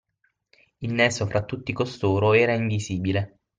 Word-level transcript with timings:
Il 0.79 0.93
nesso 0.93 1.27
fra 1.27 1.45
tutti 1.45 1.73
costoro 1.73 2.33
era 2.33 2.55
invisibile. 2.55 3.41